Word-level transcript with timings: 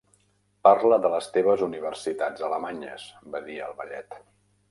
"Parla 0.67 0.97
de 1.01 1.09
les 1.15 1.27
teves 1.35 1.65
universitats 1.67 2.45
alemanyes", 2.49 3.05
va 3.35 3.43
dir 3.51 3.61
el 3.67 3.79
vellet. 3.83 4.19